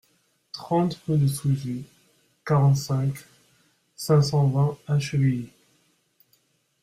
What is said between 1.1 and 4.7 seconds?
de Sougy, quarante-cinq, cinq cent